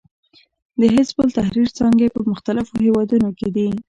[0.79, 3.69] د حزب التحریر څانګې په مختلفو هېوادونو کې دي.